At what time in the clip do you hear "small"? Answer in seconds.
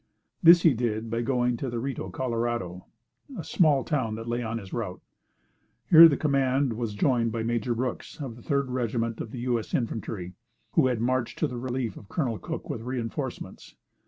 3.43-3.83